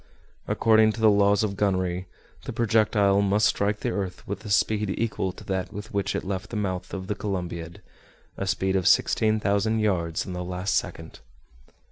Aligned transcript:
According 0.47 0.93
to 0.93 0.99
the 0.99 1.11
laws 1.11 1.43
of 1.43 1.55
gunnery, 1.55 2.07
the 2.45 2.51
projectile 2.53 3.21
must 3.21 3.45
strike 3.45 3.81
the 3.81 3.91
earth 3.91 4.27
with 4.27 4.43
a 4.43 4.49
speed 4.49 4.89
equal 4.97 5.31
to 5.33 5.43
that 5.43 5.71
with 5.71 5.93
which 5.93 6.15
it 6.15 6.23
left 6.23 6.49
the 6.49 6.55
mouth 6.55 6.91
of 6.91 7.05
the 7.05 7.13
Columbiad, 7.13 7.81
a 8.35 8.47
speed 8.47 8.75
of 8.75 8.87
16,000 8.87 9.77
yards 9.77 10.25
in 10.25 10.33
the 10.33 10.43
last 10.43 10.73
second. 10.73 11.19